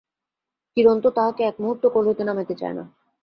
কিরণ 0.77 0.97
তো 1.01 1.09
তাহাকে 1.11 1.41
এক 1.43 1.55
মুহূর্ত 1.59 1.83
কোল 1.85 2.03
হইতে 2.07 2.23
নামাইতে 2.23 2.55
চায় 2.55 2.75
না। 2.75 2.83